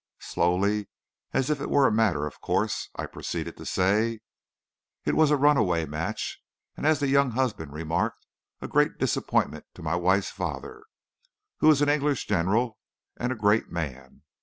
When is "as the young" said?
6.87-7.29